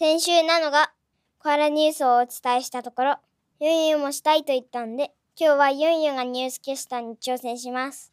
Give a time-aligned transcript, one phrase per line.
[0.00, 0.92] 先週なのが
[1.40, 3.16] コアラニュースをお伝えしたところ、
[3.58, 8.12] ユンユンもしたいと言ったんで、今日はユンユンがニュースキャスターに挑戦します。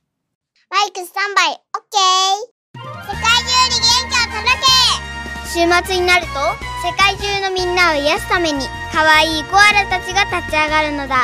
[0.71, 4.65] マイクスタンバイ、オッケー世界中に元気を届け
[5.45, 6.33] 週末になると、
[6.81, 11.15] 世界中のみんなを癒すために、可愛いコアラたちが立ち上がるのだ。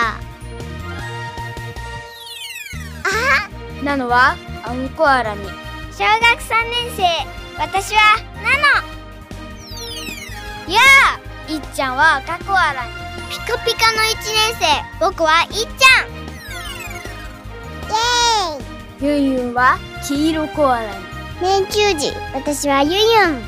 [3.04, 3.84] あ？
[3.84, 5.44] なのは、アンコアラに。
[5.92, 7.02] 小学3年生、
[7.58, 9.01] 私は、ナノ
[10.74, 10.82] や
[11.48, 12.92] あいっちゃんは赤コアラに。
[13.30, 14.66] ピカピカの1年生、
[15.00, 16.10] 僕はいっちゃん
[19.02, 20.94] イェーイユンユンは黄色コアラに。
[21.42, 23.44] 年中時、私はユンユン。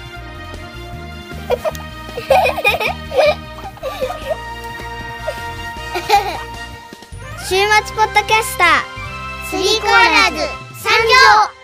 [7.47, 8.69] 週末ポッドキャスター
[9.49, 10.37] スリーコアラーズ
[10.81, 11.62] 参上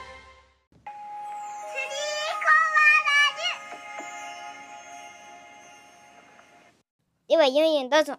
[7.29, 8.15] ではユンユンどうぞ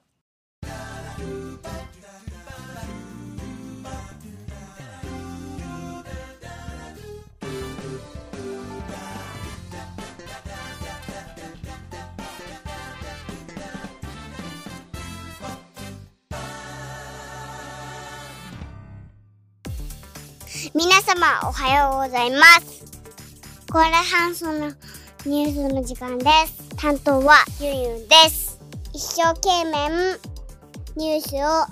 [20.73, 22.85] 皆様おはようございます。
[23.73, 24.73] コーラハンソの
[25.27, 26.77] ニュースの時間です。
[26.77, 28.50] 担当はユンユンです。
[29.01, 30.19] 一生懸命
[30.95, 31.65] ニュースを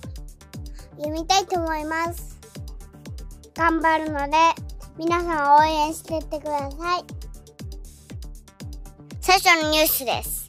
[0.96, 2.38] 読みたいと思います。
[3.54, 4.36] 頑張るので
[4.96, 7.04] 皆さん応援していってください。
[9.20, 10.48] 最初のニュースです。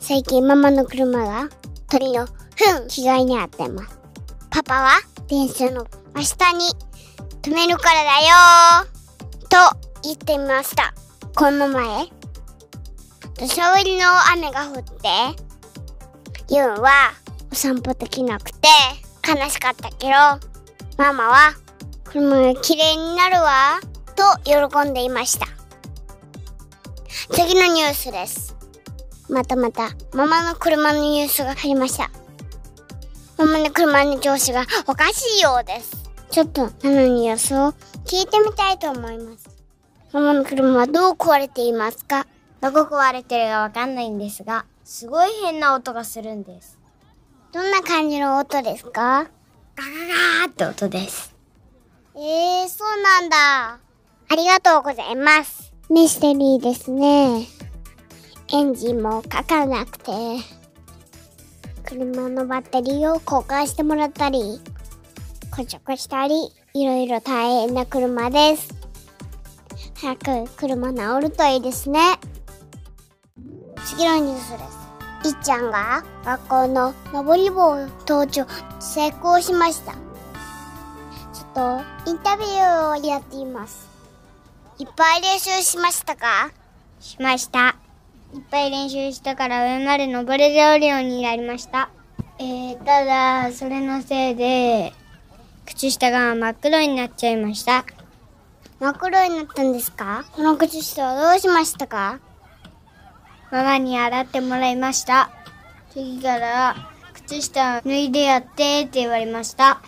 [0.00, 1.48] 最近ママの車が
[1.88, 3.98] 鳥の糞被害に遭ってます。
[4.50, 4.90] パパは
[5.28, 6.58] 電車の真下に
[7.40, 8.86] 止めるからだよ
[9.48, 10.92] と言ってみました。
[11.34, 12.04] この前、
[13.38, 15.47] 土砂降りの雨が降って、
[16.50, 17.12] ユンは
[17.52, 18.68] お散歩できなくて
[19.26, 20.12] 悲しかったけど、
[20.96, 21.52] ママは
[22.04, 23.80] 車が綺麗になるわ
[24.16, 25.46] と喜んでいました。
[27.32, 28.56] 次のニュースです。
[29.28, 32.10] またまた、ママの車のニュースが入りました。
[33.36, 35.92] ママの車の調子がおかしいようです。
[36.30, 37.72] ちょっと、なのに予想を
[38.06, 39.50] 聞いてみたいと思います。
[40.14, 42.26] ママの車はどう壊れていますか？
[42.62, 46.78] どこ壊れてるかわかんないんですが、すごい変な音がするんです。
[47.52, 48.90] どんな感じの音ですか？
[48.92, 49.90] ガガ
[50.46, 51.36] ガーって音です。
[52.16, 53.80] えー、そうなんだ。
[54.30, 55.74] ありがとうございます。
[55.90, 57.46] ミステリーですね。
[58.50, 60.10] エンジンもかからなくて、
[61.84, 64.58] 車のバッテリーを交換してもらったり、
[65.50, 68.74] 故障したり、いろいろ大変な車です。
[70.00, 72.00] 早く車治るといいですね。
[73.84, 74.67] 次のニュースです。
[75.28, 77.76] いっちゃんが学校の登り棒
[78.08, 78.46] 登頂
[78.80, 79.92] 成功しました。
[79.92, 83.86] ちょっとインタビューをやっています。
[84.78, 86.50] いっぱい練習しましたか？
[87.00, 87.76] しました。
[88.34, 91.90] いっぱい練習したから上まで登れるようになりました。
[92.38, 94.92] えー、ただ、それのせいで、
[95.66, 97.84] 靴下が真っ黒になっちゃいました。
[98.80, 100.24] 真っ黒になったんですか？
[100.32, 102.18] この靴下はどうしましたか？
[103.50, 105.30] ママに洗ってもらいました。
[105.90, 106.76] 次から
[107.14, 109.80] 靴下脱いでやってって言われました。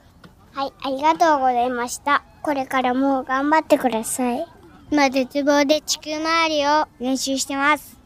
[0.53, 2.25] はい、ありがとうございました。
[2.43, 4.47] これからも頑張ってください。
[4.91, 7.97] 今絶望で地球周りを練習してます。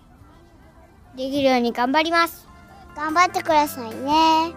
[1.17, 2.47] できるように頑張ります。
[2.97, 4.53] 頑張ってくださいね。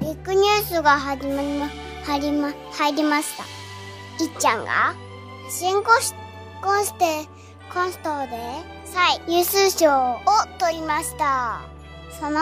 [0.00, 1.68] ビッグニュースが始まりま、
[2.04, 3.44] 入りま、入りました。
[4.22, 4.94] いっちゃんが、
[5.48, 6.14] 新コス、
[6.62, 6.70] コ
[7.74, 8.38] コンストで、
[8.84, 10.20] 最優秀賞を
[10.60, 11.60] 取りました。
[12.20, 12.38] その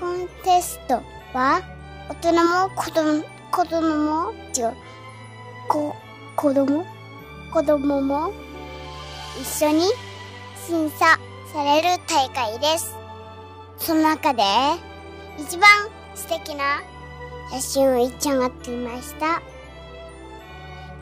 [0.00, 0.94] コンテスト
[1.32, 1.62] は、
[2.08, 4.74] 大人も子供、子供も、違う、
[5.68, 6.84] 子供？
[7.52, 8.32] 子供も
[9.40, 9.84] 一緒に
[10.66, 11.20] 審査
[11.52, 12.96] される大会です。
[13.78, 14.42] その中で、
[15.38, 15.70] 一番
[16.16, 16.82] 素敵な
[17.52, 19.40] 写真をいっちゃんが撮りました。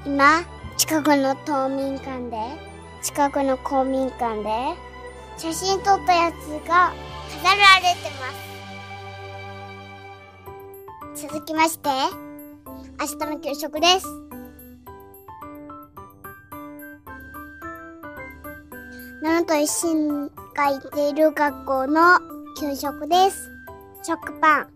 [0.05, 0.43] 今、
[0.77, 2.72] 近くの冬眠館で、
[3.03, 4.49] 近くの公民館で、
[5.37, 6.35] 写真撮ったやつ
[6.69, 6.93] が
[7.29, 8.33] 飾られてま
[11.17, 11.27] す。
[11.27, 11.89] 続きまして、
[13.01, 14.07] 明日の給食です。
[19.21, 22.21] ナノと一心が行っている学校の
[22.61, 23.51] 給食です。
[24.05, 24.69] 食パン、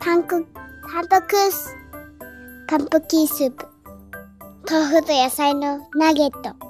[0.00, 0.44] パンク
[0.88, 1.76] ハンドクース、
[2.66, 3.66] パンプキンスープ、
[4.68, 6.69] 豆腐と野菜のナゲット、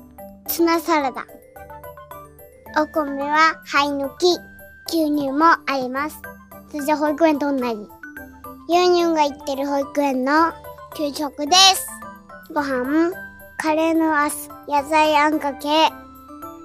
[0.50, 1.26] ツナサラダ、
[2.76, 4.26] お米は灰抜き、
[4.88, 6.20] 牛乳もあります。
[6.72, 7.88] そして保育園と同じ。
[8.68, 10.52] 牛乳が行ってる保育園の
[10.96, 11.86] 給食です。
[12.52, 13.12] ご飯、
[13.58, 15.68] カレーのあす、野菜あんかけ、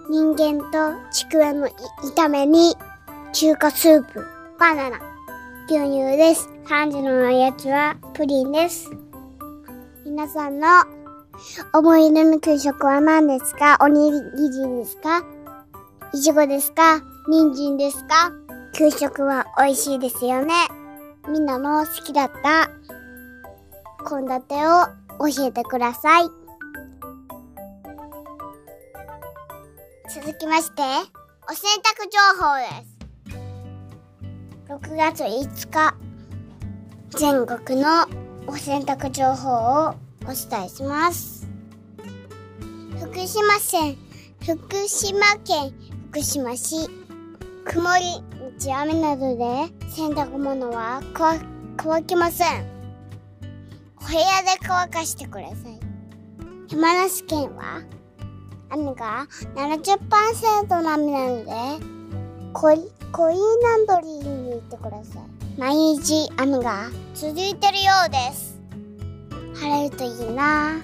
[0.09, 1.67] 人間とちくわの
[2.15, 2.75] 炒めに、
[3.33, 4.25] 中華スープ、
[4.59, 4.99] バナナ、
[5.67, 6.49] 牛乳です。
[6.65, 8.89] 3時のおやつはプリンです。
[10.03, 10.67] 皆さんの
[11.73, 13.77] 思い出の給食は何ですか？
[13.81, 15.23] おにぎりですか？
[16.13, 17.01] いちごですか？
[17.27, 18.31] 人参ですか？
[18.73, 20.53] 給食は美味しいですよね。
[21.27, 22.69] みんなの好きだった？
[24.07, 24.35] 献立
[24.67, 24.87] を
[25.27, 26.23] 教えてください。
[30.13, 30.81] 続きまして、
[31.49, 32.95] お洗濯情報です。
[34.69, 35.95] 6月5日、
[37.09, 38.05] 全国の
[38.47, 39.95] お洗濯情報を
[40.27, 41.47] お伝えします。
[42.99, 43.97] 福島県、
[44.43, 45.73] 福島県
[46.09, 46.89] 福島市、
[47.65, 48.23] 曇り、
[48.59, 49.43] 日雨などで
[49.89, 51.39] 洗濯物は乾
[51.77, 52.65] 乾きません。
[54.01, 55.79] お部屋で乾かしてください。
[56.71, 57.83] 山梨県は
[58.69, 61.51] 雨が70%の雨なので、
[62.53, 62.77] コイ
[63.11, 65.59] コインランドリーに行ってください。
[65.59, 68.54] 毎日雨が続いてるようです。
[69.55, 70.75] 晴れるといいな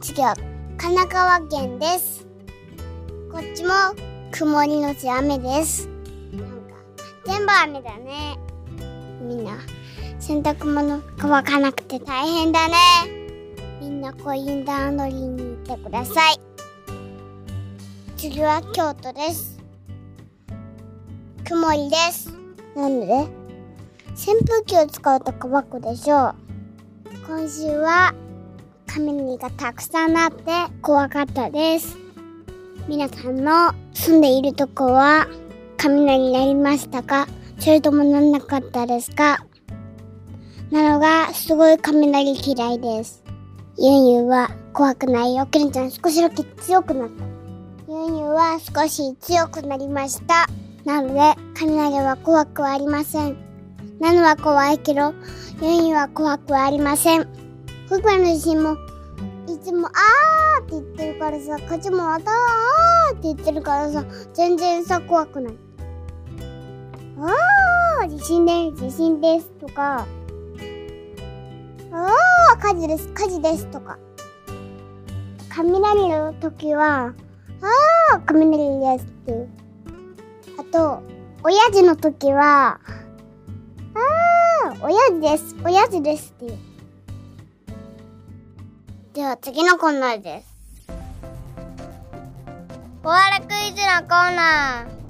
[0.00, 0.36] 次は
[0.78, 2.24] 神奈川県です。
[3.30, 3.70] こっちも
[4.30, 5.88] 曇りのち雨です。
[6.32, 6.76] なんか
[7.24, 8.38] 全部雨だね。
[9.20, 9.52] みんな
[10.20, 12.74] 洗濯物乾かなくて大変だね。
[13.80, 16.40] みんなコインランドリーに行ってください。
[18.16, 19.58] 次は京都です。
[21.44, 22.32] 曇りです。
[22.76, 23.06] なんで？
[24.14, 26.34] 扇風機を使うと乾くでしょう。
[27.24, 28.12] 今週は
[28.88, 30.42] 雷がたくさんあって
[30.82, 31.96] 怖かったです。
[32.88, 35.28] 皆さんの住んでいるとこは
[35.76, 37.28] 雷になりましたか？
[37.60, 39.46] それともなんなかったですか？
[40.72, 43.22] なのがすごい雷嫌いです。
[43.78, 45.46] ユンユンは怖くないよ。
[45.46, 47.24] ケンちゃん少しだけ強くなった。
[47.92, 50.48] ユンユンは少し強くなりました。
[50.84, 53.51] なので雷は怖くはありません。
[54.02, 55.14] なのは怖いけど、
[55.60, 57.28] ユンユンは怖くありません。
[57.86, 58.72] 福島の地震も
[59.46, 64.04] いつもあーって言ってるからさ、こっちもまたあーって言ってるからさ、
[64.34, 65.54] 全然さ、怖くない。
[67.20, 70.04] あー、地震です、地震ですとか、
[71.92, 73.98] あー、火事です、火事ですとか。
[75.48, 77.14] 雷の時は、
[78.10, 79.48] あー、雷ですっていう。
[80.58, 81.02] あと、
[81.44, 82.80] 親父の時は、
[84.82, 86.58] あー、親父です、親父ですっていう。
[89.14, 90.52] では次のコーナーです。
[93.02, 95.02] コアラクイズのコーナー。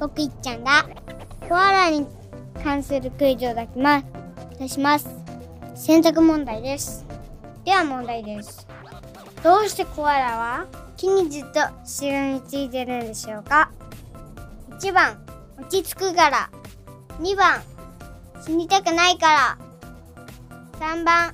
[0.00, 0.88] 僕いっちゃんが、
[1.48, 2.06] コアラに
[2.64, 4.06] 関するクイズを出します。
[4.58, 5.08] 出します。
[5.74, 7.04] 選択問題です。
[7.64, 8.66] では問題です。
[9.42, 10.66] どうしてコアラは
[10.96, 13.70] 木にずっとしがみついてるんでしょうか
[14.70, 15.24] ?1 番、
[15.58, 16.50] 落ち着くから。
[17.20, 17.60] 2番、
[18.44, 19.58] 死にたくないから。
[20.80, 21.32] 3番、い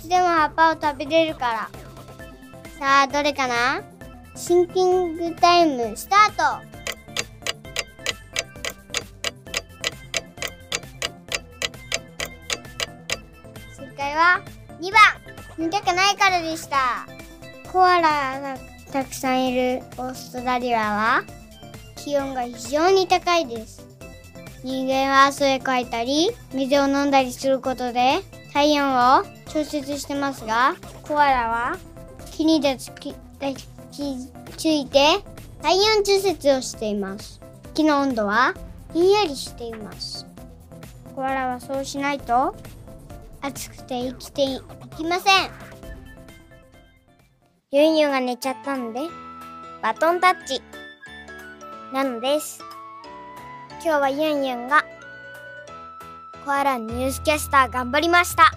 [0.00, 1.70] つでも葉っぱを食べれるから。
[2.78, 3.82] さあ、どれかな？
[4.34, 6.74] シンキングタイムスタート。
[13.76, 14.40] 正解は
[14.80, 15.00] 2番。
[15.56, 17.06] 見たくないからでした。
[17.70, 18.56] コアラが
[18.92, 21.22] たくさんいるオーストラリアは
[21.96, 23.73] 気温が非常に高いです。
[24.64, 28.22] 人間は汗をかいたり水を飲んだりすることで
[28.54, 31.76] 体温を調節してますがコアラは？
[32.32, 33.68] 木に抱き抱き
[34.56, 35.18] ついて
[35.60, 37.42] 体温調節をしています。
[37.74, 38.54] 木の温度は
[38.94, 40.26] ひんやりしています。
[41.14, 42.56] コアラはそうしないと？
[43.42, 44.62] 暑くて生きてい
[44.96, 45.50] きません。
[47.70, 49.00] ユンユンが寝ちゃったので
[49.82, 50.62] バトンタッチ。
[51.92, 52.60] なのです
[53.84, 54.82] 今日はユンユンが
[56.42, 58.50] コアラニュースキャスター頑張りました。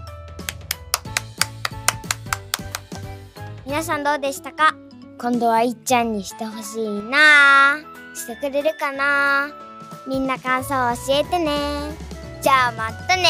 [3.66, 4.74] 皆さんどうでしたか？
[5.18, 7.76] 今度はいっちゃんにしてほしいな。
[8.14, 9.50] してくれるかな？
[10.08, 11.92] みんな感想を教えてね。
[12.42, 13.26] じゃあまたね。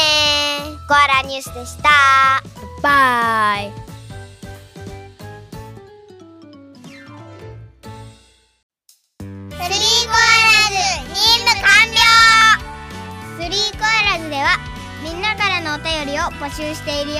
[0.86, 1.90] コアラニュースでした。
[2.80, 3.72] バイ。
[3.72, 3.87] スリ
[16.08, 17.18] りを募集しているよ。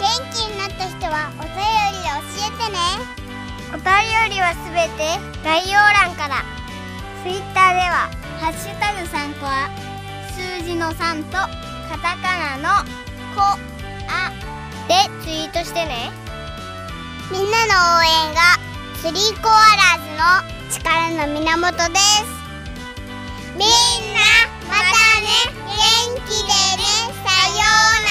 [0.00, 1.54] 元気になった人はお便
[1.94, 2.78] りで教えてね。
[3.72, 3.86] お便
[4.34, 6.42] りはすべて概要欄から。
[7.22, 8.08] ツイッターでは
[8.40, 9.68] 「ハッシュタグ3コア」
[10.34, 12.84] 数字の3とカタカナの
[13.36, 14.32] 「コア」
[14.88, 16.10] でツイートしてね。
[17.30, 18.40] みんなの応援が
[19.00, 22.24] スリーコアラーズの力の源です。
[23.54, 23.68] みん
[24.14, 24.20] な
[24.66, 24.82] また
[25.20, 25.28] ね。
[25.66, 26.89] 元気で
[27.50, 28.09] ようなら